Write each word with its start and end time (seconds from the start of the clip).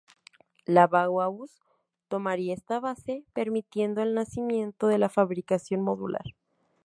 La 0.65 0.87
Bauhaus 0.87 1.61
tomaría 2.07 2.55
esta 2.55 2.79
base, 2.79 3.23
permitiendo 3.33 4.01
el 4.01 4.15
nacimiento 4.15 4.87
de 4.87 4.97
la 4.97 5.09
fabricación 5.09 5.83
modular. 5.83 6.23